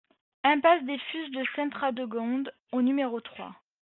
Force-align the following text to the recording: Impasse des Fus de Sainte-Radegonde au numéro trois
Impasse 0.43 0.83
des 0.85 0.97
Fus 0.97 1.29
de 1.29 1.43
Sainte-Radegonde 1.55 2.51
au 2.71 2.81
numéro 2.81 3.21
trois 3.21 3.53